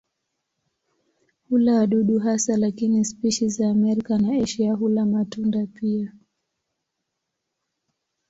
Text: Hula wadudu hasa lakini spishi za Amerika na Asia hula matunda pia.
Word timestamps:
Hula 1.49 1.73
wadudu 1.75 2.19
hasa 2.19 2.57
lakini 2.57 3.05
spishi 3.05 3.49
za 3.49 3.69
Amerika 3.69 4.17
na 4.17 4.43
Asia 4.43 4.73
hula 4.73 5.05
matunda 5.05 5.65
pia. 5.65 6.13